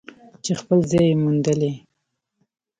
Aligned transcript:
چې 0.43 0.51
خپل 0.61 0.79
ځای 0.91 1.05
یې 1.09 1.19
موندلی. 1.23 1.73